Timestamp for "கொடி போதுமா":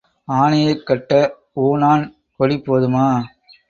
2.39-3.07